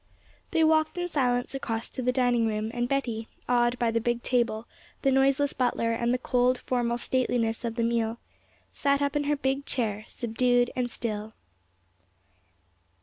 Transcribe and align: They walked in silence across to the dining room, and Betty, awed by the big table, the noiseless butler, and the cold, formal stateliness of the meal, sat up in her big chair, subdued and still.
They 0.49 0.63
walked 0.63 0.97
in 0.97 1.07
silence 1.07 1.53
across 1.53 1.87
to 1.91 2.01
the 2.01 2.11
dining 2.11 2.47
room, 2.47 2.71
and 2.73 2.89
Betty, 2.89 3.27
awed 3.47 3.77
by 3.77 3.91
the 3.91 4.01
big 4.01 4.23
table, 4.23 4.65
the 5.03 5.11
noiseless 5.11 5.53
butler, 5.53 5.91
and 5.93 6.11
the 6.11 6.17
cold, 6.17 6.57
formal 6.57 6.97
stateliness 6.97 7.63
of 7.63 7.75
the 7.75 7.83
meal, 7.83 8.17
sat 8.73 8.99
up 9.03 9.15
in 9.15 9.25
her 9.25 9.35
big 9.35 9.67
chair, 9.67 10.05
subdued 10.07 10.71
and 10.75 10.89
still. 10.89 11.33